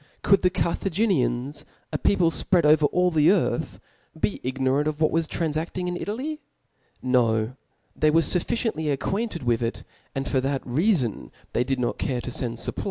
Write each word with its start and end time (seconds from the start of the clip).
Could 0.23 0.41
the 0.41 0.49
Carthaginians, 0.49 1.63
a 1.93 1.97
people 1.99 2.31
fpread 2.31 2.65
over 2.65 2.87
all 2.87 3.11
the 3.11 3.27
earthi 3.27 3.79
be 4.19 4.39
ignorant 4.41 4.87
of 4.87 4.99
what 4.99 5.11
was 5.11 5.27
tranfafting 5.27 5.87
in 5.87 5.95
Italy? 5.95 6.41
No: 7.03 7.55
^hey 7.99 8.11
were 8.11 8.21
fufficiently 8.21 8.91
acquainted 8.91 9.43
with 9.43 9.59
)C, 9.59 9.83
ai)d 10.15 10.27
for 10.27 10.41
that 10.41 10.63
reafon 10.63 11.29
they 11.53 11.63
did 11.63 11.77
not 11.79 11.99
cafe 11.99 12.19
tp 12.21 12.39
fend 12.39 12.57
fupplies 12.57 12.65
to 12.65 12.71
Hannibal. 12.71 12.79